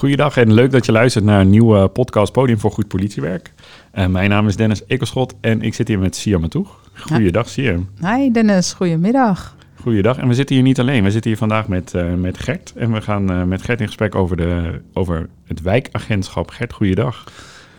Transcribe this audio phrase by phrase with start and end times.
[0.00, 3.52] Goeiedag en leuk dat je luistert naar een nieuwe podcast Podium voor Goed Politiewerk.
[3.94, 6.80] Uh, mijn naam is Dennis Ekelschot en ik zit hier met Siam Matoeg.
[6.94, 7.88] Goeiedag Siam.
[8.00, 9.56] Hi Dennis, goedemiddag.
[9.74, 10.18] Goeiedag.
[10.18, 11.04] En we zitten hier niet alleen.
[11.04, 12.72] We zitten hier vandaag met, uh, met Gert.
[12.76, 16.50] En we gaan uh, met Gert in gesprek over, de, over het wijkagentschap.
[16.50, 17.24] Gert, goeiedag.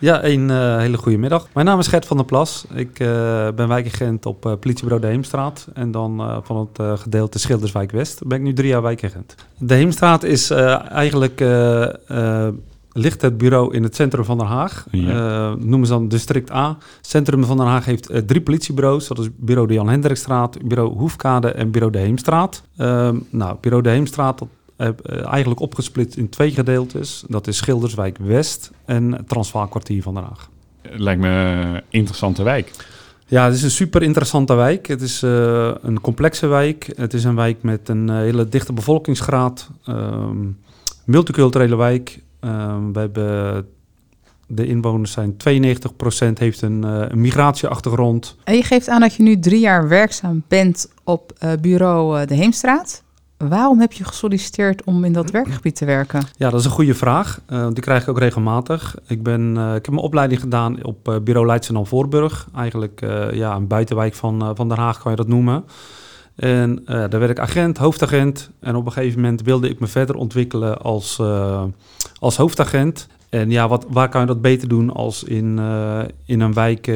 [0.02, 1.48] Ja, een uh, hele goede middag.
[1.54, 2.64] Mijn naam is Gert van der Plas.
[2.74, 2.94] Ik
[3.54, 5.68] ben wijkagent op politiebureau De Heemstraat.
[5.74, 8.26] En dan van het gedeelte Schilderswijk West.
[8.26, 9.34] Ben ik nu drie jaar wijkagent.
[9.58, 11.44] De Heemstraat is eigenlijk
[12.92, 14.86] ligt het bureau in het centrum van Den Haag.
[14.90, 15.54] Ja.
[15.54, 16.68] Noemen ze dan district A.
[16.96, 19.08] Het centrum van Den Haag heeft drie politiebureaus.
[19.08, 22.62] Dat is bureau de Jan Hendrikstraat, bureau Hoefkade en bureau de Heemstraat.
[22.78, 24.48] Uh, nou, bureau de Heemstraat dat,
[25.24, 27.24] eigenlijk opgesplitst in twee gedeeltes.
[27.28, 30.50] Dat is Schilderswijk West en Transvaalkwartier van Den Haag.
[30.82, 32.70] Lijkt me een interessante wijk.
[33.26, 34.86] Ja, het is een super interessante wijk.
[34.86, 36.92] Het is een complexe wijk.
[36.96, 39.70] Het is een wijk met een hele dichte bevolkingsgraad.
[39.84, 40.46] Ehm,
[41.04, 42.20] multiculturele wijk.
[42.40, 43.66] Um, we hebben
[44.46, 48.36] de inwoners zijn 92% heeft een, uh, een, migratieachtergrond.
[48.44, 52.34] En je geeft aan dat je nu drie jaar werkzaam bent op uh, bureau De
[52.34, 53.02] Heemstraat.
[53.48, 56.22] Waarom heb je gesolliciteerd om in dat werkgebied te werken?
[56.36, 57.40] Ja, dat is een goede vraag.
[57.46, 58.96] die krijg ik ook regelmatig.
[59.06, 62.46] Ik, ben, ik heb mijn opleiding gedaan op bureau Leidschendam Voorburg.
[62.54, 63.00] Eigenlijk
[63.32, 65.64] ja, een buitenwijk van, van Den Haag kan je dat noemen.
[66.36, 68.50] En daar werd ik agent, hoofdagent.
[68.60, 71.22] En op een gegeven moment wilde ik me verder ontwikkelen als,
[72.18, 73.08] als hoofdagent.
[73.32, 76.86] En ja, wat, waar kan je dat beter doen als in, uh, in een wijk,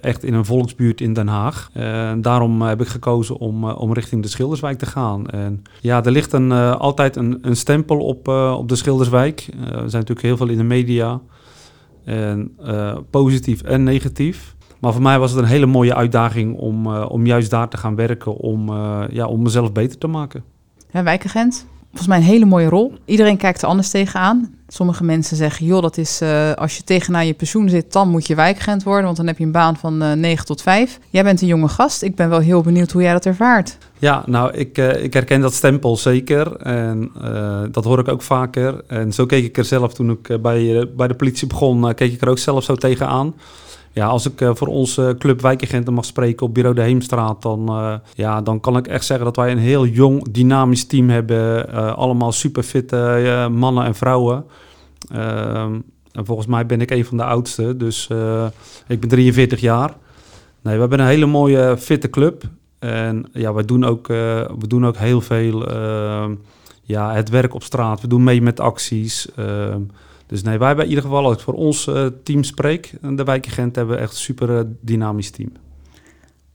[0.00, 1.70] echt in een volksbuurt in Den Haag.
[2.18, 5.26] Daarom heb ik gekozen om, om richting de Schilderswijk te gaan.
[5.26, 9.46] En ja, er ligt een, altijd een, een stempel op, op de Schilderswijk.
[9.60, 11.20] er zijn natuurlijk heel veel in de media.
[12.04, 12.56] En,
[13.10, 14.54] positief en negatief.
[14.80, 17.94] Maar voor mij was het een hele mooie uitdaging om, om juist daar te gaan
[17.94, 18.72] werken, om,
[19.10, 20.44] ja, om mezelf beter te maken.
[20.90, 22.92] Ja, wijkagent, volgens mij een hele mooie rol.
[23.04, 24.54] Iedereen kijkt er anders tegenaan.
[24.68, 28.26] Sommige mensen zeggen, joh, dat is uh, als je tegenaan je pensioen zit, dan moet
[28.26, 30.98] je wijkagent worden, want dan heb je een baan van uh, 9 tot 5.
[31.10, 32.02] Jij bent een jonge gast.
[32.02, 33.78] Ik ben wel heel benieuwd hoe jij dat ervaart.
[33.98, 36.56] Ja, nou, ik, uh, ik herken dat stempel zeker.
[36.56, 37.12] En
[37.70, 38.82] dat hoor ik ook vaker.
[38.86, 42.20] En zo keek ik er zelf toen ik bij, bij de politie begon, keek ik
[42.20, 43.34] er ook zelf zo tegenaan.
[43.94, 47.70] Ja, als ik uh, voor onze club wijkagenten mag spreken op bureau De Heemstraat, dan,
[47.70, 51.68] uh, ja, dan kan ik echt zeggen dat wij een heel jong, dynamisch team hebben.
[51.70, 54.44] Uh, allemaal superfitte mannen en vrouwen.
[56.12, 58.08] En volgens mij ben ik een van de oudste, dus
[58.86, 59.94] ik ben 43 jaar.
[60.62, 62.42] Nee, we hebben een hele mooie, fitte club.
[62.78, 65.68] En ja, we doen ook, we doen ook heel veel
[66.82, 68.00] ja, het werk op straat.
[68.00, 69.28] We doen mee met acties.
[70.26, 72.94] Ehm, dus nee, wij hebben in ieder geval, als ik voor ons uh, team spreek,
[73.00, 75.52] de wijkagent hebben echt een super uh, dynamisch team.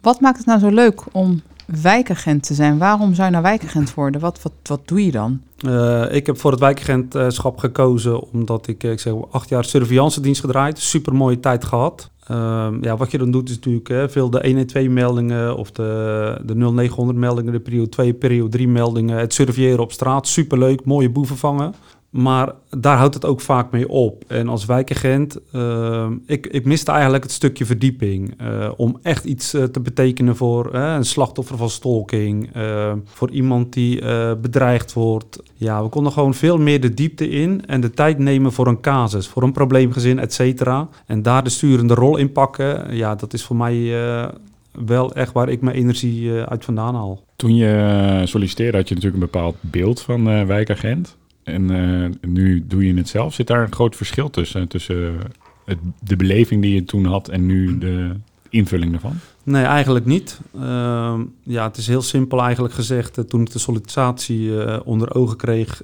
[0.01, 1.41] Wat maakt het nou zo leuk om
[1.81, 2.77] wijkagent te zijn?
[2.77, 4.21] Waarom zou je nou wijkagent worden?
[4.21, 5.41] Wat, wat, wat doe je dan?
[5.65, 10.41] Uh, ik heb voor het wijkagentschap gekozen omdat ik, ik zeg, acht jaar surveillance dienst
[10.41, 10.79] gedraaid.
[10.79, 12.09] Super mooie tijd gehad.
[12.31, 16.41] Uh, ja, wat je dan doet is natuurlijk hè, veel de 112 meldingen of de,
[16.45, 19.17] de 0900 meldingen, de periode 2, periode 3 meldingen.
[19.17, 21.73] Het surveilleren op straat, superleuk, mooie boeven vangen.
[22.09, 24.23] Maar daar houdt het ook vaak mee op.
[24.27, 28.41] En als wijkagent, uh, ik, ik miste eigenlijk het stukje verdieping.
[28.41, 32.49] Uh, om echt iets uh, te betekenen voor een slachtoffer van stalking.
[33.05, 34.01] voor iemand die
[34.35, 35.43] bedreigd wordt.
[35.53, 37.65] Ja, we konden gewoon veel meer de diepte in.
[37.65, 40.89] En de tijd nemen voor een casus, voor een probleemgezin, et cetera.
[41.05, 42.95] En daar de sturende rol in pakken.
[42.95, 43.93] Ja, dat is voor mij
[44.71, 47.23] wel echt waar ik mijn energie uit vandaan haal.
[47.35, 51.17] Toen je solliciteerde had je natuurlijk een bepaald beeld van wijkagent.
[51.49, 53.33] En uh, nu doe je het zelf.
[53.33, 54.67] Zit daar een groot verschil tussen?
[54.67, 55.17] Tussen
[55.65, 58.15] het, de beleving die je toen had en nu de
[58.49, 59.13] invulling ervan?
[59.43, 60.39] Nee, eigenlijk niet.
[60.55, 63.17] Uh, ja, het is heel simpel eigenlijk gezegd.
[63.17, 65.81] Uh, toen ik de sollicitatie uh, onder ogen kreeg,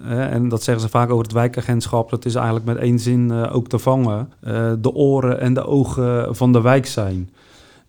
[0.00, 3.32] hè, en dat zeggen ze vaak over het wijkagentschap, dat is eigenlijk met één zin
[3.32, 4.32] ook te vangen.
[4.80, 7.30] de oren en de ogen van de wijk zijn.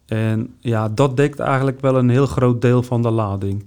[0.06, 3.64] En ja, dat dekt eigenlijk wel een heel groot deel van de lading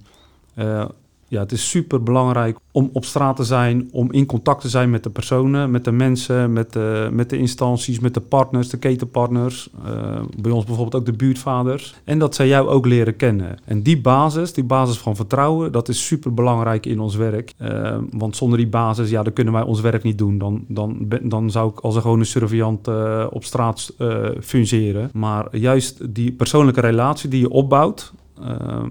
[1.29, 4.91] ja, het is super belangrijk om op straat te zijn, om in contact te zijn
[4.91, 8.77] met de personen, met de mensen, met de, met de instanties, met de partners, de
[8.77, 9.71] ketenpartners.
[9.87, 11.95] Uh, bij ons bijvoorbeeld ook de buurtvaders.
[12.05, 13.59] En dat zij jou ook leren kennen.
[13.65, 17.53] En die basis, die basis van vertrouwen, dat is super belangrijk in ons werk.
[17.61, 20.39] Uh, want zonder die basis, ja, dan kunnen wij ons werk niet doen.
[20.39, 23.95] Dan, dan, dan zou ik als een gewone surveillant uh, op straat
[24.41, 25.11] fungeren.
[25.13, 28.13] Maar juist die persoonlijke relatie die je opbouwt,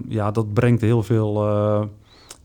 [0.08, 1.44] ja, dat brengt heel veel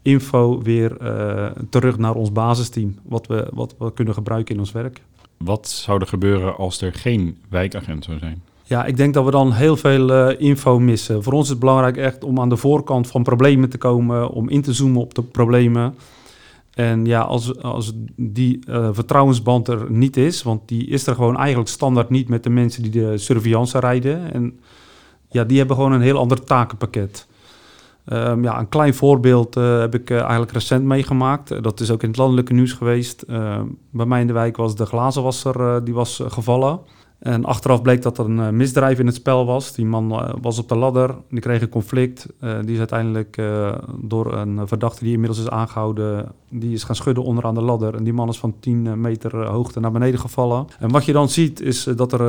[0.01, 4.71] info weer uh, terug naar ons basisteam, wat we, wat we kunnen gebruiken in ons
[4.71, 5.01] werk.
[5.37, 8.43] Wat zou er gebeuren als er geen wijkagent zou zijn?
[8.63, 11.23] Ja, ik denk dat we dan heel veel uh, info missen.
[11.23, 14.49] Voor ons is het belangrijk echt om aan de voorkant van problemen te komen, om
[14.49, 15.95] in te zoomen op de problemen.
[16.73, 21.37] En ja, als, als die uh, vertrouwensband er niet is, want die is er gewoon
[21.37, 24.33] eigenlijk standaard niet met de mensen die de surveillance rijden.
[24.33, 24.59] En
[25.29, 27.27] ja, die hebben gewoon een heel ander takenpakket.
[28.05, 31.63] Um, ja, een klein voorbeeld uh, heb ik uh, eigenlijk recent meegemaakt.
[31.63, 33.23] dat is ook in het landelijke nieuws geweest.
[33.27, 33.59] Uh,
[33.89, 36.79] bij mij in de wijk was de glazenwasser die was gevallen.
[37.21, 39.73] En achteraf bleek dat er een uh, misdrijf in het spel was.
[39.73, 42.27] Die man uh, was op de ladder, die kreeg een conflict.
[42.43, 43.41] Uh, die is uiteindelijk
[43.99, 46.31] door een verdachte die inmiddels is aangehouden...
[46.49, 47.95] die is gaan schudden onderaan de ladder.
[47.95, 50.67] En die man is van 10 meter hoogte naar beneden gevallen.
[50.79, 52.23] En wat je dan ziet is dat er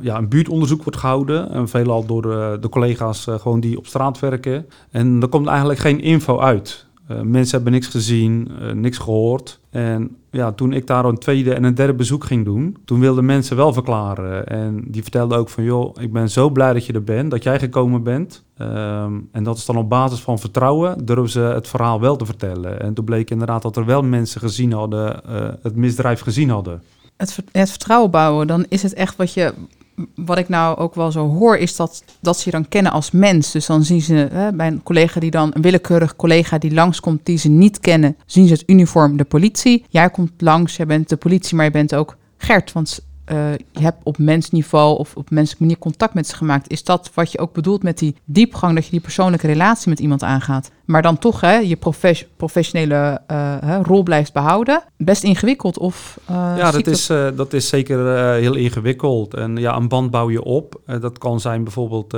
[0.00, 1.50] ja, een buurtonderzoek wordt gehouden.
[1.50, 2.22] En veelal door
[2.60, 4.66] de collega's gewoon die op straat werken.
[4.90, 6.86] En er komt eigenlijk geen info uit.
[7.22, 9.62] Mensen hebben niks gezien, niks gehoord...
[9.70, 13.24] En ja, toen ik daar een tweede en een derde bezoek ging doen, toen wilden
[13.24, 14.46] mensen wel verklaren.
[14.46, 17.42] En die vertelden ook van, joh, ik ben zo blij dat je er bent, dat
[17.42, 18.44] jij gekomen bent.
[18.58, 22.26] Um, en dat is dan op basis van vertrouwen, durven ze het verhaal wel te
[22.26, 22.80] vertellen.
[22.80, 26.82] En toen bleek inderdaad dat er wel mensen gezien hadden, uh, het misdrijf gezien hadden.
[27.16, 29.54] Het, het vertrouwen bouwen, dan is het echt wat je,
[30.14, 33.10] wat ik nou ook wel zo hoor, is dat, dat ze je dan kennen als
[33.10, 33.52] mens.
[33.52, 37.26] Dus dan zien ze hè, bij een collega die dan, een willekeurig collega die langskomt,
[37.26, 39.84] die ze niet kennen, zien ze het uniform de politie.
[39.88, 42.72] Jij komt langs, jij bent de politie, maar je bent ook Gert.
[42.72, 46.70] Want uh, je hebt op mensniveau of op menselijke manier contact met ze gemaakt.
[46.70, 50.00] Is dat wat je ook bedoelt met die diepgang, dat je die persoonlijke relatie met
[50.00, 50.70] iemand aangaat?
[50.84, 54.82] Maar dan toch hè, je profes professionele uh, rol blijft behouden.
[54.96, 56.18] Best ingewikkeld of...
[56.30, 57.06] Uh, ja, dat is,
[57.36, 59.34] dat is zeker heel ingewikkeld.
[59.34, 60.80] En ja, een band bouw je op.
[61.00, 62.16] dat kan zijn bijvoorbeeld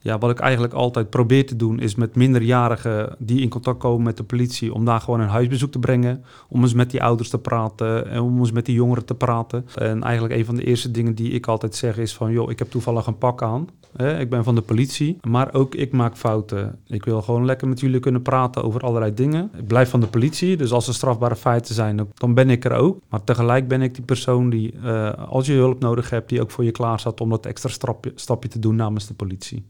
[0.00, 4.02] ja, wat ik eigenlijk altijd probeer te doen, is met minderjarigen die in contact komen
[4.02, 6.24] met de politie, om daar gewoon een huisbezoek te brengen.
[6.48, 9.66] Om eens met die ouders te praten en om eens met die jongeren te praten.
[9.74, 12.58] En eigenlijk een van de eerste dingen die ik altijd zeg is van, joh, ik
[12.58, 13.68] heb toevallig een pak aan.
[13.96, 16.78] Hè, ik ben van de politie, maar ook ik maak fouten.
[16.86, 19.50] Ik wil gewoon lekker met jullie kunnen praten over allerlei dingen.
[19.58, 22.72] Ik blijf van de politie, dus als er strafbare feiten zijn, dan ben ik er
[22.72, 22.98] ook.
[23.08, 26.50] Maar tegelijk ben ik die persoon die, uh, als je hulp nodig hebt, die ook
[26.50, 29.64] voor je klaar staat om dat extra stapje te doen namens de politie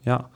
[0.00, 0.28] ja.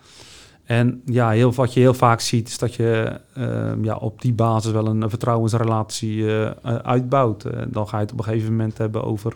[0.65, 4.33] En ja, heel, wat je heel vaak ziet is dat je uh, ja, op die
[4.33, 6.51] basis wel een, vertrouwensrelatie uh,
[6.83, 7.45] uitbouwt.
[7.45, 9.35] Uh, dan ga je het op een gegeven moment hebben over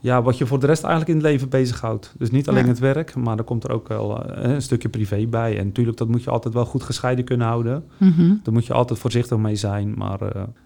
[0.00, 2.14] ja, wat je voor de rest eigenlijk in het leven bezighoudt.
[2.18, 5.58] Dus niet alleen het werk, maar er komt er ook wel een stukje privé bij.
[5.58, 7.84] En natuurlijk, dat moet je altijd wel goed gescheiden kunnen houden.
[7.96, 8.40] Mm -hmm.
[8.42, 10.18] Daar moet je altijd voorzichtig mee zijn, maar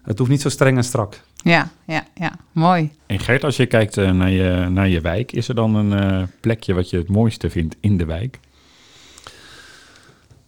[0.03, 1.21] het hoeft niet zo streng en strak.
[1.35, 2.91] Ja, ja, ja, mooi.
[3.05, 6.73] En Gert, als je kijkt naar, je, naar je wijk, is er dan een plekje
[6.73, 8.39] wat je het mooiste vindt in de wijk?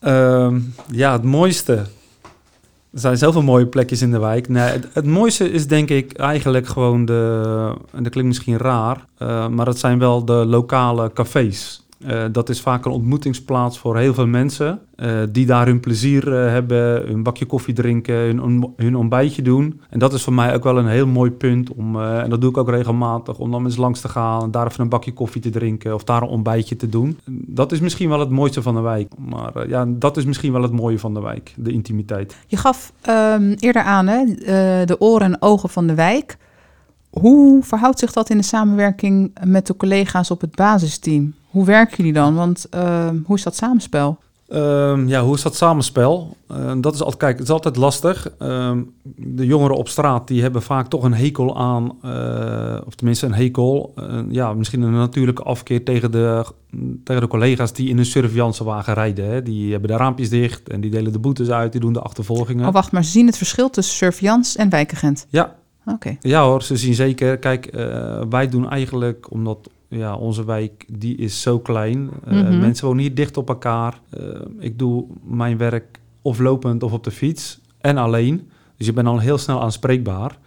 [0.01, 0.55] Uh,
[0.91, 1.73] ja, het mooiste.
[2.91, 4.47] Er zijn zoveel mooie plekjes in de wijk.
[4.47, 7.73] Nee, het, mooiste is denk ik eigenlijk gewoon de...
[7.91, 11.83] En dat klinkt misschien raar, uh, maar het zijn wel de lokale cafés.
[12.07, 16.27] Uh, dat is vaak een ontmoetingsplaats voor heel veel mensen uh, die daar hun plezier
[16.27, 19.81] uh, hebben, hun bakje koffie drinken, hun, hun, ontbijtje doen.
[19.89, 22.49] En dat is voor mij ook wel een heel mooi punt om, en dat doe
[22.49, 25.49] ik ook regelmatig, om dan eens langs te gaan, daar even een bakje koffie te
[25.49, 27.19] drinken of daar een ontbijtje te doen.
[27.29, 29.13] Dat is misschien wel het mooiste van de wijk.
[29.17, 32.35] Maar ja, dat is misschien wel het mooie van de wijk, de intimiteit.
[32.47, 34.25] Je gaf um, eerder aan hè,
[34.85, 36.37] de oren en ogen van de wijk.
[37.09, 41.33] Hoe verhoudt zich dat in de samenwerking met de collega's op het basisteam?
[41.49, 42.35] Hoe werken jullie dan?
[42.35, 44.17] Want uh, hoe is dat samenspel?
[44.53, 46.37] Um, ja, hoe is dat samenspel?
[46.51, 48.31] Uh, dat is altijd, kijk, het is altijd lastig.
[48.39, 53.25] Um, de jongeren op straat die hebben vaak toch een hekel aan, uh, of tenminste
[53.25, 56.45] een hekel, uh, ja, misschien een natuurlijke afkeer tegen de,
[57.03, 59.25] tegen de collega's die in een surveillancewagen rijden.
[59.25, 59.44] Hè.
[59.44, 62.68] Die hebben de raampjes dicht en die delen de boetes uit, die doen de achtervolgingen.
[62.68, 65.25] Oh, wacht, maar ze zien het verschil tussen surveillance en wijkagent?
[65.29, 65.56] Ja.
[65.85, 66.18] Oké.
[66.19, 67.37] Ja hoor, ze zien zeker.
[67.37, 67.69] Kijk,
[68.29, 71.99] wij doen eigenlijk, omdat ja, onze wijk die is zo klein.
[71.99, 72.59] Mm -hmm.
[72.59, 73.99] Mensen wonen hier dicht op elkaar.
[74.19, 74.25] Uh,
[74.59, 78.49] ik doe mijn werk of lopend of op de fiets en alleen.
[78.77, 80.37] Dus je bent al heel snel aanspreekbaar.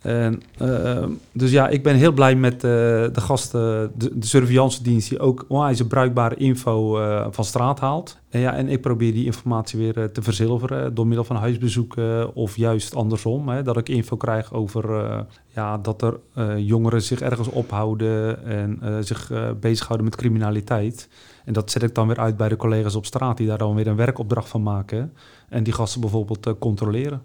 [0.00, 5.08] En, uh, dus ja, ik ben heel blij met de gasten, de, de surveillance dienst,
[5.08, 6.98] die ook onwijs bruikbare info
[7.30, 8.18] van straat haalt.
[8.30, 12.56] En, ja, en ik probeer die informatie weer te verzilveren door middel van huisbezoeken of
[12.56, 13.48] juist andersom.
[13.48, 16.18] Hè, dat ik info krijg over ja, dat er
[16.56, 21.08] jongeren zich ergens ophouden en zich bezighouden met criminaliteit.
[21.44, 23.74] En dat zet ik dan weer uit bij de collega's op straat, die daar dan
[23.74, 25.12] weer een werkopdracht van maken.
[25.48, 27.22] En die gasten bijvoorbeeld controleren.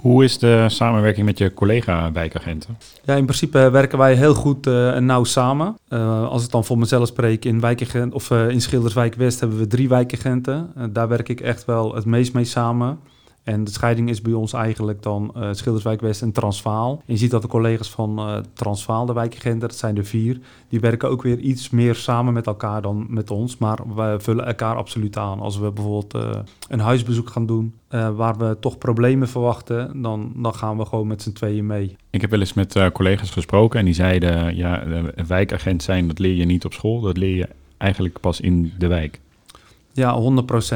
[0.00, 2.78] Hoe is de samenwerking met je collega-wijkagenten?
[3.04, 5.76] Ja, in principe werken wij heel goed en nauw samen.
[6.28, 9.88] als ik dan voor mezelf spreek, in, wijkagent, of, in Schilderswijk West hebben we drie
[9.88, 10.72] wijkagenten.
[10.90, 12.98] daar werk ik echt wel het meest mee samen.
[13.42, 17.02] En de scheiding is bij ons eigenlijk dan uh, Schilderswijk West en Transvaal.
[17.06, 20.40] En je ziet dat de collega's van uh, Transvaal, de wijkagenten, dat zijn er vier,
[20.68, 23.58] die werken ook weer iets meer samen met elkaar dan met ons.
[23.58, 25.40] Maar we vullen elkaar absoluut aan.
[25.40, 26.30] Als we bijvoorbeeld uh,
[26.68, 27.74] een huisbezoek gaan doen
[28.14, 31.96] waar we toch problemen verwachten, dan, dan gaan we gewoon met z'n tweeën mee.
[32.10, 34.84] Ik heb wel eens met collega's gesproken en die zeiden, ja,
[35.26, 38.86] wijkagent zijn, dat leer je niet op school, dat leer je eigenlijk pas in de
[38.86, 39.20] wijk.
[40.00, 40.20] Ja,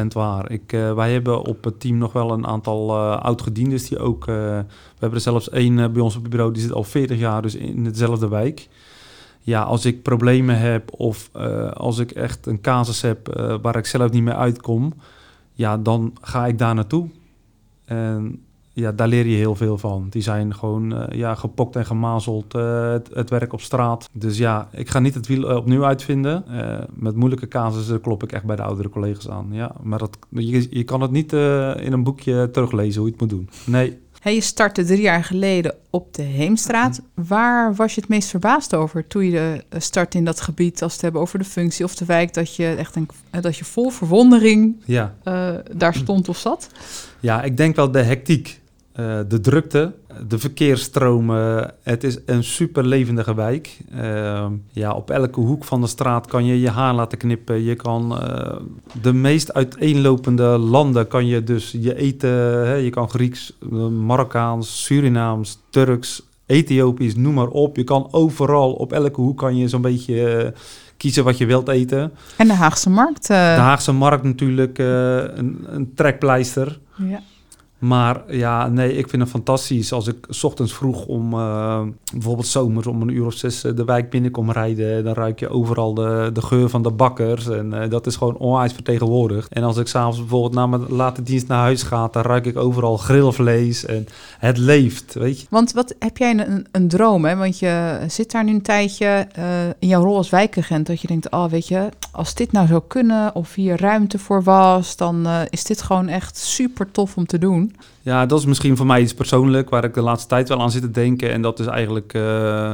[0.02, 0.50] 100% waar.
[0.50, 4.26] Ik, uh, wij hebben op het team nog wel een aantal uh, oud-gediendes die ook...
[4.26, 7.18] Uh, we hebben er zelfs één bij ons op het bureau, die zit al 40
[7.18, 8.68] jaar dus in dezelfde wijk.
[9.40, 11.30] Ja, als ik problemen heb of
[11.74, 13.28] als ik echt een casus heb
[13.62, 14.92] waar ik zelf niet meer uitkom...
[15.52, 17.08] Ja, dan ga ik daar naartoe.
[17.84, 18.42] En
[18.74, 20.06] ja, daar leer je heel veel van.
[20.10, 24.08] Die zijn gewoon uh, ja, gepokt en gemazeld uh, het, het, werk op straat.
[24.12, 26.44] Dus ja, ik ga niet het wiel eh, opnieuw uitvinden.
[26.50, 29.48] Uh, met moeilijke casussen klop ik echt bij de oudere collega's aan.
[29.50, 33.20] Ja, maar dat, je, je kan het niet in een boekje teruglezen hoe je het
[33.20, 33.48] moet doen.
[33.66, 34.02] Nee.
[34.20, 37.00] Hey, je startte drie jaar geleden op de Heemstraat.
[37.14, 41.02] Waar was je het meest verbaasd over toen je start in dat gebied, als het
[41.02, 43.08] hebben over de functie of de wijk, dat je echt een,
[43.40, 45.14] dat je vol verwondering ja.
[45.72, 46.68] daar stond of zat?
[47.20, 48.62] Ja, ik denk wel de hectiek.
[49.00, 49.92] Uh, de drukte,
[50.28, 51.74] de verkeersstromen.
[51.82, 53.78] Het is een super levendige wijk.
[53.94, 57.62] Uh, ja, op elke hoek van de straat kan je je haar laten knippen.
[57.62, 58.56] Je kan uh,
[59.02, 62.30] de meest uiteenlopende landen kan je dus je eten.
[62.66, 63.58] Hè, je kan Grieks,
[63.90, 67.76] Marokkaans, Surinaams, Turks, Ethiopisch, noem maar op.
[67.76, 70.52] Je kan overal, op elke hoek kan je zo'n beetje
[70.96, 72.12] kiezen wat je wilt eten.
[72.36, 73.26] En de Haagse markt.
[73.26, 76.78] De Haagse markt natuurlijk, een, een trekpleister.
[76.96, 77.22] Ja.
[77.78, 81.80] Maar ja, nee, ik vind het fantastisch als ik s ochtends vroeg om uh,
[82.12, 85.04] bijvoorbeeld zomers om een uur of zes eh, de wijk binnenkom rijden.
[85.04, 87.48] Dan ruik je overal de, de geur van de bakkers.
[87.48, 89.52] En uh, dat is gewoon onwijs vertegenwoordigd.
[89.52, 92.56] En als ik s'avonds bijvoorbeeld na mijn late dienst naar huis ga, dan ruik ik
[92.56, 93.84] overal grillvlees.
[93.84, 94.06] En
[94.38, 95.46] het leeft, weet je.
[95.50, 97.36] Want wat heb jij een, een droom, hè?
[97.36, 99.26] Want je zit daar nu een tijdje
[99.78, 100.86] in jouw rol als wijkagent.
[100.86, 104.42] Dat je denkt, oh weet je, als dit nou zou kunnen of hier ruimte voor
[104.42, 107.73] was, dan is dit gewoon echt super tof om te doen.
[108.02, 110.70] Ja, dat is misschien voor mij iets persoonlijk waar ik de laatste tijd wel aan
[110.70, 111.30] zit te denken.
[111.30, 112.72] En dat is eigenlijk uh,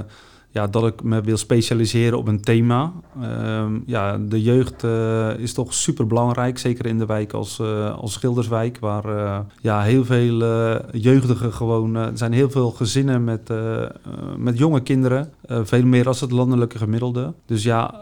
[0.52, 2.92] ja, dat ik me wil specialiseren op een thema.
[3.20, 7.98] Uh, ja, de jeugd uh, is toch super belangrijk, zeker in de wijk als, uh,
[7.98, 10.38] als Schilderswijk, waar ja, heel veel
[10.92, 11.94] jeugdigen gewoon.
[11.94, 13.50] er zijn heel veel gezinnen met,
[14.36, 17.32] met jonge kinderen, veel meer als het landelijke gemiddelde.
[17.46, 17.94] Dus ja,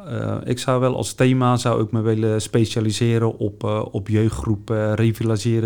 [0.45, 4.95] ik zou wel als thema zou ik me willen specialiseren op, op jeugdgroepen,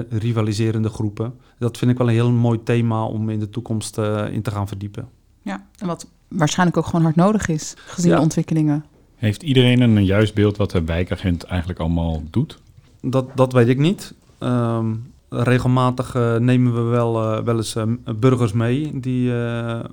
[0.09, 1.35] rivaliserende groepen.
[1.59, 3.99] Dat vind ik wel een heel mooi thema om in de toekomst
[4.31, 5.09] in te gaan verdiepen.
[5.43, 8.85] Ja, en wat waarschijnlijk ook gewoon hard nodig is, gezien de ontwikkelingen.
[9.17, 12.59] Heeft iedereen een juist beeld wat de wijkagent eigenlijk allemaal doet?
[13.01, 14.15] Dat, dat weet ik niet.
[14.39, 17.83] Um, regelmatig uh, nemen we wel, uh, wel eens uh,
[18.17, 19.01] burgers mee.
[19.01, 19.33] Die,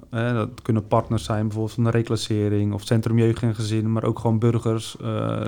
[0.10, 4.20] dat kunnen partners zijn, bijvoorbeeld van de reclassering of Centrum Jeugd en Gezin, maar ook
[4.20, 4.96] gewoon burgers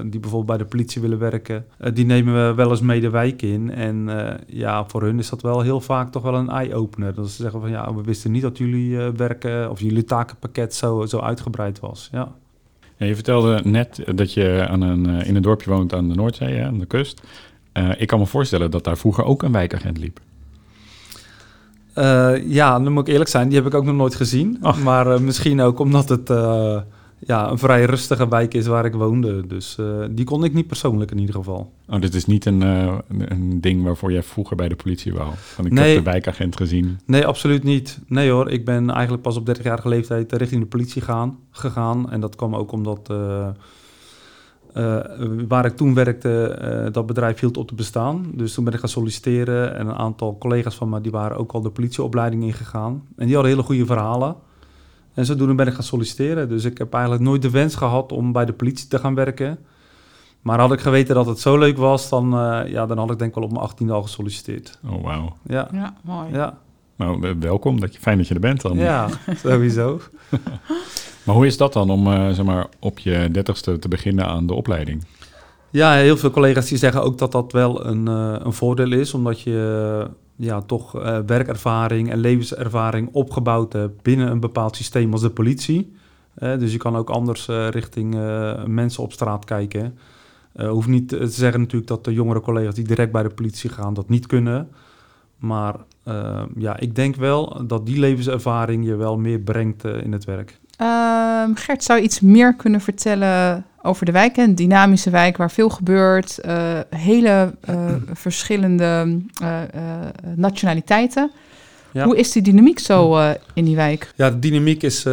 [0.02, 1.66] die bijvoorbeeld bij de politie willen werken.
[1.94, 3.72] die nemen we wel eens mee de wijk in.
[3.72, 4.10] En
[4.48, 7.14] ja, voor hun is dat wel heel vaak toch wel een eye-opener.
[7.14, 11.06] Dat ze zeggen van ja, we wisten niet dat jullie werken of jullie takenpakket zo,
[11.06, 12.10] zo uitgebreid was.
[12.12, 12.32] Ja.
[12.98, 16.54] Ja, je vertelde net dat je aan een, in een dorpje woont aan de Noordzee,
[16.54, 17.22] hè, aan de kust.
[17.74, 20.20] Uh, ik kan me voorstellen dat daar vroeger ook een wijkagent liep.
[21.98, 24.58] Uh, ja, dan moet ik eerlijk zijn, die heb ik ook nog nooit gezien.
[24.62, 24.80] Ach.
[24.80, 26.30] Maar uh, misschien ook omdat het
[27.28, 29.48] ja, een vrij rustige wijk is waar ik woonde.
[29.48, 29.78] Dus
[30.10, 31.72] die kon ik niet persoonlijk in ieder geval.
[31.90, 32.62] Oh, dit is niet een,
[33.08, 35.30] een ding waarvoor jij vroeger bij de politie wou?
[35.36, 35.96] Van ik nee.
[35.96, 37.00] heb de wijkagent gezien.
[37.06, 38.00] Nee, absoluut niet.
[38.08, 42.12] Nee hoor, ik ben eigenlijk pas op 30-jarige leeftijd richting de politie gaan, gegaan.
[42.12, 43.10] En dat kwam ook omdat
[44.74, 45.00] uh,
[45.48, 48.32] waar ik toen werkte, uh, dat bedrijf hield op te bestaan.
[48.34, 51.52] Dus toen ben ik gaan solliciteren en een aantal collega's van me die waren ook
[51.52, 53.04] al de politieopleiding ingegaan.
[53.16, 54.36] En die hadden hele goede verhalen.
[55.14, 56.50] En zodoende ben ik gaan solliciteren.
[56.50, 59.60] Dus ik heb eigenlijk nooit de wens gehad om bij de politie te gaan werken.
[60.42, 63.20] Maar had ik geweten dat het zo leuk was, dan, uh, ja, dan had ik
[63.20, 64.80] denk ik wel op mijn 18e al gesolliciteerd.
[64.90, 65.36] Oh, wauw.
[65.44, 65.68] Ja.
[65.72, 66.32] ja, mooi.
[66.32, 66.58] Ja.
[66.96, 67.80] Nou, welkom.
[67.80, 68.78] Dat je, fijn dat je er bent dan.
[68.78, 69.08] Ja,
[69.44, 70.00] sowieso.
[71.24, 74.48] Maar hoe is dat dan om uh, zeg maar, op je dertigste te beginnen aan
[74.48, 75.04] de opleiding?
[75.70, 79.14] Ja, heel veel collega's die zeggen ook dat dat wel een, uh, een voordeel is,
[79.14, 80.92] omdat je uh, ja, toch
[81.26, 85.94] werkervaring en levenservaring opgebouwd hebt binnen een bepaald systeem als de politie.
[86.34, 88.16] dus je kan ook anders richting
[88.66, 89.98] mensen op straat kijken.
[90.56, 93.94] hoeft niet te zeggen natuurlijk dat de jongere collega's die direct bij de politie gaan
[93.94, 94.70] dat niet kunnen.
[95.38, 95.76] Maar
[96.58, 100.60] ja, ik denk wel dat die levenservaring je wel meer brengt in het werk.
[100.82, 105.52] Uh, Gert, zou je iets meer kunnen vertellen over de wijk, een dynamische wijk waar
[105.52, 106.40] veel gebeurt.
[106.40, 109.62] eh, hele eh, verschillende eh,
[110.36, 111.32] nationaliteiten.
[111.94, 112.06] Ja.
[112.06, 113.18] Hoe is die dynamiek zo
[113.54, 114.14] in die wijk?
[114.16, 115.04] Ja, de dynamiek is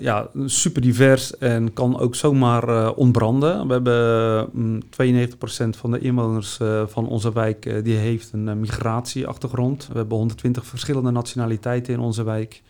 [0.00, 3.66] ja, super divers en kan ook zomaar ontbranden.
[3.66, 9.88] We hebben mm, 92% van de inwoners van onze wijk die heeft een migratieachtergrond.
[9.92, 12.62] We hebben 120 verschillende nationaliteiten in onze wijk.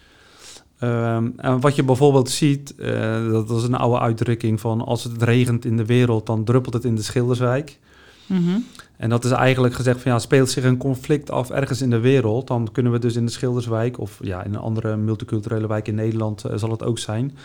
[0.83, 5.23] Ehm, en wat je bijvoorbeeld ziet, eh, dat is een oude uitdrukking van als het
[5.23, 7.79] regent in de wereld, dan druppelt het in de Schilderswijk.
[8.27, 8.59] Mhm.
[8.97, 12.01] En dat is eigenlijk gezegd van ja, speelt zich een conflict af ergens in de
[12.01, 15.89] wereld, dan kunnen we dus in de Schilderswijk of ja, in een andere multiculturele wijk
[15.89, 17.37] in Nederland eh, zal het ook zijn,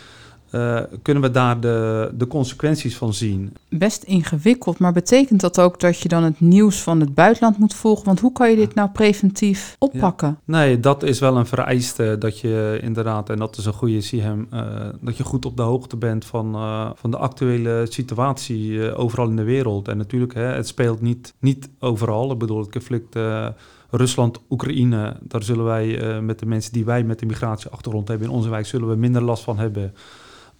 [0.50, 3.56] eh, kunnen we daar de, de consequenties van zien.
[3.68, 7.74] Best ingewikkeld, maar betekent dat ook dat je dan het nieuws van het buitenland moet
[7.74, 8.04] volgen?
[8.04, 10.38] Want hoe kan je dit nou preventief oppakken?
[10.44, 14.44] Nee, dat is wel een vereiste dat je inderdaad, en dat is een goede CM,
[14.50, 14.64] eh,
[15.00, 19.36] dat je goed op de hoogte bent van, eh, van de actuele situatie overal in
[19.36, 19.88] de wereld.
[19.88, 22.32] En natuurlijk, hè, het speelt niet, niet overal.
[22.32, 23.16] Ik bedoel, het conflict
[23.90, 28.48] Rusland-Oekraïne, daar zullen wij met de mensen die wij met de migratieachtergrond hebben in onze
[28.48, 29.94] wijk, zullen we minder last van hebben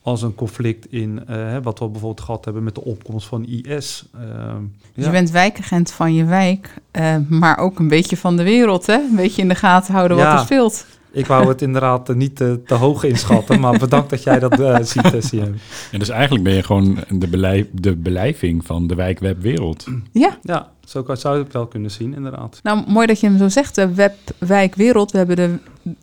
[0.09, 3.45] als een conflict in, eh, hè, wat we bijvoorbeeld gehad hebben met de opkomst van
[3.47, 4.05] IS.
[4.15, 4.63] Ehm,
[4.95, 5.05] Dus ja.
[5.05, 8.95] je bent wijkagent van je wijk, eh, maar ook een beetje van de wereld, hè?
[8.95, 10.87] Een beetje in de gaten houden wat er speelt.
[11.13, 14.61] Ik wou het inderdaad eh, niet te, te hoog inschatten, maar bedankt dat jij dat
[14.61, 15.53] eh, ziet, eh, CM.
[15.93, 19.87] En dus eigenlijk ben je gewoon de, belij de belijving van de wijkwebwereld.
[20.13, 22.61] Ja, Ja, zo kan- zou je het wel kunnen zien, inderdaad.
[22.63, 25.11] nou mooi dat je hem zo zegt, de web, wijk, wereld.
[25.11, 25.59] We hebben de,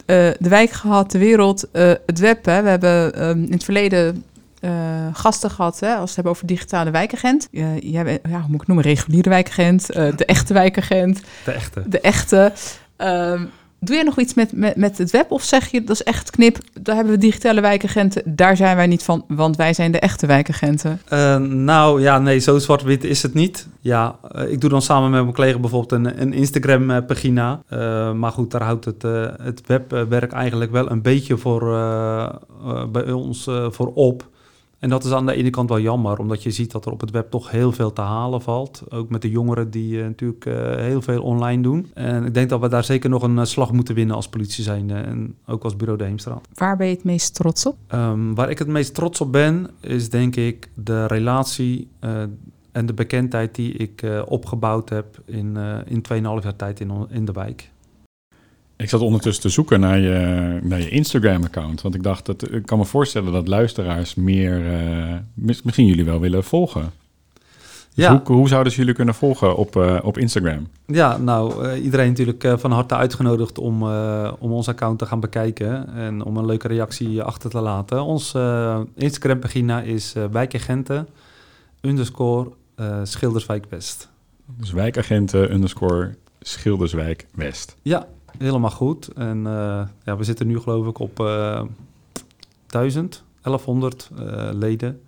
[0.06, 2.46] eh, de wijk gehad, de wereld, eh, het web.
[2.46, 2.62] Hè.
[2.62, 4.24] We hebben ehm, in het verleden
[4.60, 4.72] eh,
[5.14, 7.48] gasten gehad, hè, als we het hebben over digitale wijkagent.
[7.80, 11.84] Jij bent, ja, hoe moet ik het noemen, reguliere wijkagent, de echte wijkagent, De echte.
[11.90, 12.54] de echte.
[12.96, 13.44] Ehm,
[13.86, 16.30] doe jij nog iets met, met, met het web of zeg je, dat is echt
[16.30, 20.00] knip, daar hebben we digitale wijkagenten, daar zijn wij niet van, want wij zijn de
[20.00, 21.02] echte wijkagenten.
[21.08, 23.68] Eh, nou ja, nee, zo zwart-wit is het niet.
[23.80, 27.62] Ja, eh, ik doe dan samen met mijn collega bijvoorbeeld een, een Instagram-pagina.
[27.68, 29.02] Eh, maar goed, daar houdt het,
[29.42, 31.62] het webwerk eigenlijk wel een beetje voor,
[32.92, 34.34] bij ons voor op.
[34.86, 37.02] En dat is aan de ene kant wel jammer, omdat je ziet dat er op
[37.02, 38.84] het web toch heel veel te halen valt.
[38.90, 41.92] Ook met de jongeren die eh, natuurlijk eh, heel veel online doen.
[41.94, 44.64] En ik denk dat we daar zeker nog een eh, slag moeten winnen als politie
[44.64, 46.48] zijn en ook als bureau de Heemstraat.
[46.54, 47.78] Waar ben je het meest trots op?
[47.88, 51.88] Ehm, waar ik het meest trots op ben, is denk ik de relatie
[52.72, 57.32] en de bekendheid die ik opgebouwd heb in, in 2,5 jaar tijd in, in de
[57.32, 57.72] wijk.
[58.78, 61.82] Ik zat ondertussen te zoeken naar je, naar je Instagram-account.
[61.82, 66.06] Want ik dacht, dat, ik kan me voorstellen dat luisteraars meer, eh, mis- misschien jullie
[66.06, 66.92] wel willen volgen.
[67.94, 68.22] Dus Ja.
[68.26, 70.68] Hoe, hoe zouden ze jullie kunnen volgen op, eh, op Instagram?
[70.86, 73.84] Ja, nou, eh, iedereen natuurlijk van harte uitgenodigd om,
[74.40, 78.04] om ons account te gaan bekijken en om een leuke reactie achter te laten.
[78.04, 81.08] Ons eh, Instagram-pagina is wijkagenten
[81.82, 82.50] underscore
[83.04, 84.10] Schilderswijk West.
[84.58, 87.76] Dus wijkagenten underscore Schilderswijk West.
[87.82, 88.08] Ja,
[88.38, 89.08] helemaal goed.
[89.08, 91.62] En eh, ja, we zitten nu geloof ik op eh
[92.68, 95.00] 1000, 1100 eh, leden.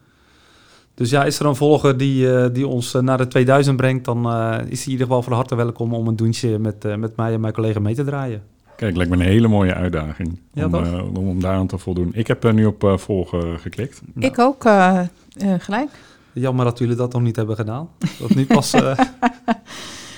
[0.94, 4.06] Dus ja, is er een volger die, eh, die ons eh, naar de 2000 brengt,
[4.06, 6.96] dan eh, is hij in ieder geval van harte welkom om een doentje met, eh,
[6.96, 8.44] met mij en mijn collega mee te draaien.
[8.76, 12.10] Kijk, lijkt me een hele mooie uitdaging Ja, om, eh, om, om daaraan te voldoen.
[12.14, 14.02] Ik heb er nu op eh, volgen geklikt.
[14.14, 15.90] Nou, Ik ook eh, eh, gelijk.
[16.34, 17.90] Jammer dat jullie dat nog niet hebben gedaan.
[18.20, 18.72] Dat nu pas.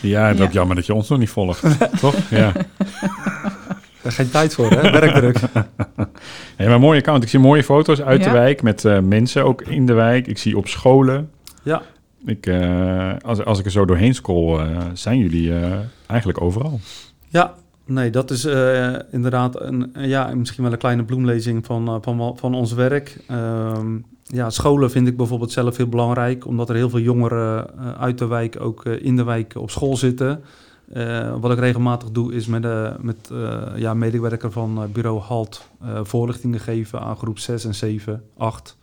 [0.02, 0.46] Ja, het is Ja.
[0.48, 1.64] ook jammer dat je ons nog niet volgt.
[2.00, 2.16] Toch?
[2.30, 2.52] Ja.
[4.04, 4.92] geen tijd voor, hè?
[4.92, 5.40] Werkdruk.
[6.56, 7.24] Hey, maar een mooie account.
[7.24, 10.28] Ik zie mooie foto's uit de wijk met eh, mensen ook in de wijk.
[10.28, 11.30] Ik zie op scholen.
[11.64, 11.82] Ja.
[12.26, 15.72] Ik, eh, als, als ik er zo doorheen scroll, eh, zijn jullie eh,
[16.08, 16.80] eigenlijk overal.
[17.28, 17.54] Ja,
[17.86, 22.54] nee, dat is eh, inderdaad een, ja, misschien wel een kleine bloemlezing van, van, van
[22.56, 23.18] ons werk.
[23.28, 23.96] Ehm,
[24.32, 28.18] ja, scholen vind ik bijvoorbeeld zelf heel belangrijk, omdat er heel veel jongeren eh, uit
[28.18, 30.42] de wijk ook eh, in de wijk op school zitten.
[30.94, 33.32] Eh, wat ik regelmatig doe, is met, de met
[33.76, 35.70] ja, medewerker van bureau HALT
[36.04, 38.78] voorlichtingen geven aan groep 6 en 7, 8.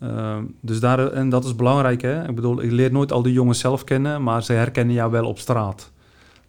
[0.00, 2.28] Ehm, dus daar, en dat is belangrijk, hè?
[2.28, 5.26] Ik bedoel, ik leer nooit al die jongens zelf kennen, maar ze herkennen jou wel
[5.26, 5.92] op straat.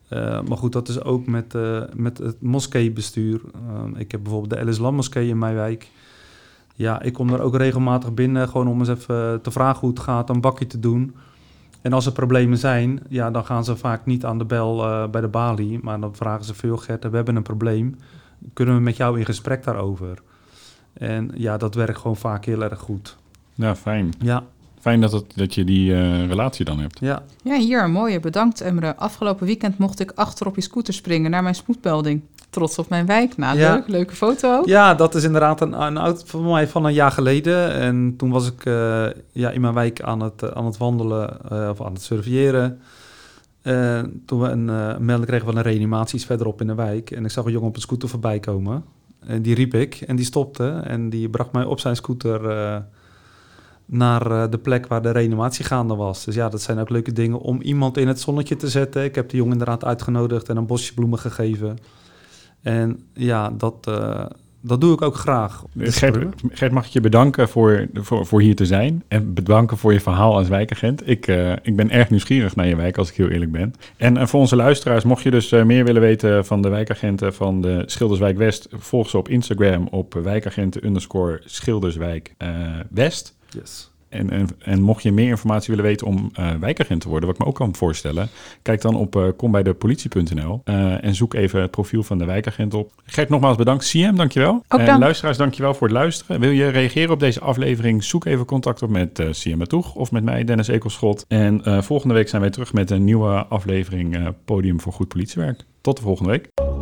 [0.10, 3.41] Uh, maar goed, dat is ook met, uh, met het moskeebestuur.
[3.56, 5.89] Uh, ik heb bijvoorbeeld de El Islam moskee in mijn wijk.
[6.74, 10.00] Ja, ik kom er ook regelmatig binnen, gewoon om eens even te vragen hoe het
[10.00, 11.16] gaat, een bakje te doen.
[11.82, 15.08] En als er problemen zijn, ja, dan gaan ze vaak niet aan de bel uh,
[15.08, 17.98] bij de balie, maar dan vragen ze veel, Gert, we hebben een probleem.
[18.54, 20.22] Kunnen we met jou in gesprek daarover?
[20.94, 23.18] En ja, dat werkt gewoon vaak heel erg goed.
[23.54, 24.14] Ja, fijn.
[24.20, 24.44] Ja.
[24.80, 27.00] Fijn dat, het, dat je die uh, relatie dan hebt.
[27.00, 27.24] Ja.
[27.44, 28.20] Ja, hier een mooie.
[28.20, 28.96] Bedankt, Emre.
[28.96, 32.22] Afgelopen weekend mocht ik achter op je scooter springen naar mijn spoedmelding.
[32.54, 33.38] Trots op mijn wijk.
[33.38, 33.74] Nou, Ja.
[33.74, 33.88] leuk.
[33.88, 34.62] Leuke foto.
[34.66, 37.72] Ja, dat is inderdaad een, een oud van mij van een jaar geleden.
[37.72, 41.70] En toen was ik eh, ja, in mijn wijk aan het, aan het wandelen eh,
[41.70, 42.80] of aan het surveilleren.
[44.26, 47.12] Toen we een eh, melding kregen van een reanimatie verderop in de wijk.
[47.12, 48.84] En ik zag een jongen op een scooter voorbij komen.
[49.26, 50.82] En die riep ik en die stopte.
[50.84, 52.42] En die bracht mij op zijn scooter
[53.86, 56.26] naar de plek waar de reanimatie gaande was.
[56.26, 59.04] Dus ja, dat zijn ook leuke dingen om iemand in het zonnetje te zetten.
[59.04, 61.78] Ik heb die jongen inderdaad uitgenodigd en een bosje bloemen gegeven.
[62.63, 64.26] En ja, dat, eh,
[64.62, 65.63] dat doe ik ook graag.
[65.78, 66.17] Gert,
[66.49, 69.04] Gert, mag ik je bedanken voor, voor, voor hier te zijn.
[69.08, 71.08] En bedanken voor je verhaal als wijkagent.
[71.10, 73.73] Ik, eh, ik ben erg nieuwsgierig naar je wijk, als ik heel eerlijk ben.
[73.97, 77.62] En voor onze luisteraars, mocht je dus eh, meer willen weten van de wijkagenten van
[77.62, 82.36] de Schilderswijk West, volg ze op Instagram op wijkagenten underscore Schilderswijk
[82.89, 83.36] West.
[83.49, 83.91] Yes.
[84.13, 87.38] En, en, en mocht je meer informatie willen weten om eh, wijkagent te worden, wat
[87.38, 88.30] ik me ook kan voorstellen,
[88.62, 92.91] kijk dan op eh kombijdepolitie.nl eh, en zoek even het profiel van de wijkagent op.
[93.06, 93.89] Gert, nogmaals bedankt.
[93.89, 94.63] CM, dankjewel.
[94.67, 94.99] Ook en dank.
[94.99, 96.39] luisteraars, dankjewel voor het luisteren.
[96.39, 98.04] Wil je reageren op deze aflevering?
[98.04, 101.26] Zoek even contact op met eh CM Matoeg of met mij, Dennis Ekelschot.
[101.28, 105.63] En volgende week zijn wij terug met een nieuwe aflevering Podium voor Goed Politiewerk.
[105.82, 106.73] Tot de volgende week.